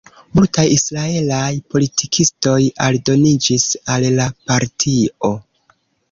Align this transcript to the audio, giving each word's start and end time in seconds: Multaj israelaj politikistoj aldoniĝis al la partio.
Multaj 0.37 0.61
israelaj 0.75 1.49
politikistoj 1.73 2.55
aldoniĝis 2.85 3.67
al 3.97 4.07
la 4.15 4.25
partio. 4.53 5.31